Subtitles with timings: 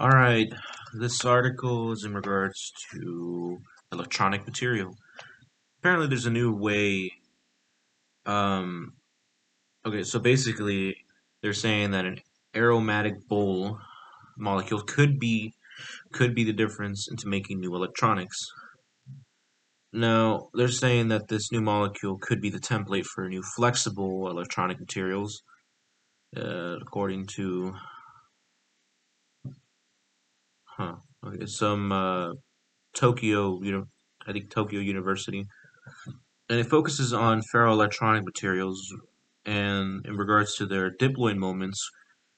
[0.00, 0.52] Alright,
[0.94, 3.58] this article is in regards to
[3.92, 4.94] electronic material.
[5.78, 7.10] Apparently there's a new way,
[8.26, 8.94] um,
[9.86, 10.96] okay, so basically
[11.42, 12.18] they're saying that an
[12.56, 13.78] aromatic bowl
[14.36, 15.52] molecule could be,
[16.12, 18.38] could be the difference into making new electronics.
[19.92, 24.78] Now, they're saying that this new molecule could be the template for new flexible electronic
[24.78, 25.42] materials,
[26.36, 27.74] uh, according to
[30.80, 30.96] Huh.
[31.26, 31.44] Okay.
[31.44, 32.32] Some uh,
[32.94, 33.84] Tokyo, you know,
[34.26, 35.46] I think Tokyo University,
[36.48, 38.80] and it focuses on ferroelectronic materials
[39.44, 41.86] and in regards to their diploid moments,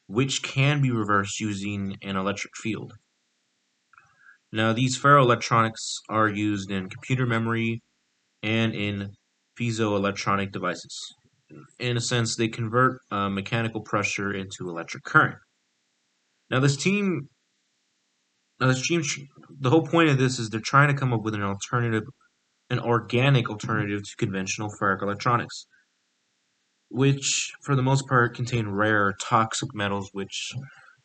[0.08, 2.94] which can be reversed using an electric field.
[4.50, 7.80] Now, these ferroelectronics are used in computer memory
[8.42, 9.12] and in
[9.56, 10.98] piezoelectronic devices.
[11.78, 15.38] In a sense, they convert uh, mechanical pressure into electric current.
[16.50, 17.28] Now, this team
[18.62, 19.02] now, the stream,
[19.58, 22.04] the whole point of this is they're trying to come up with an alternative,
[22.70, 25.66] an organic alternative to conventional ferroelectronics,
[26.88, 30.52] which for the most part contain rare toxic metals, which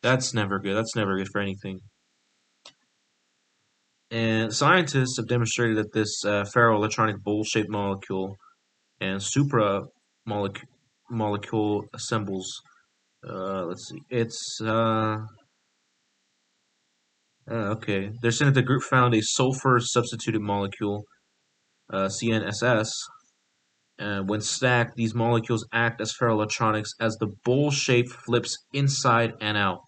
[0.02, 0.76] that's never good.
[0.76, 1.80] That's never good for anything.
[4.12, 8.36] And scientists have demonstrated that this uh, ferroelectronic bowl-shaped molecule
[9.00, 9.82] and supra
[10.24, 10.68] molecule
[11.10, 12.46] molecule assembles.
[13.28, 14.00] Uh, let's see.
[14.10, 15.16] It's uh,
[17.50, 18.10] uh, okay.
[18.20, 21.04] They're saying that the group found a sulfur substituted molecule,
[21.92, 22.90] uh, CNSS.
[23.98, 29.56] Uh, when stacked, these molecules act as ferroelectronics as the bowl shape flips inside and
[29.56, 29.80] out.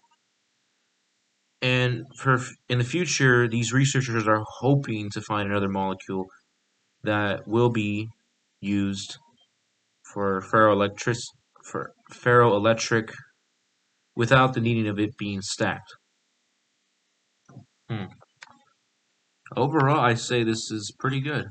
[1.61, 6.25] And for in the future, these researchers are hoping to find another molecule
[7.03, 8.09] that will be
[8.59, 9.17] used
[10.13, 11.17] for ferroelectric
[11.63, 13.13] for ferroelectric
[14.15, 15.93] without the needing of it being stacked.
[17.91, 18.05] Hmm.
[19.57, 21.47] Overall, I say this is pretty good.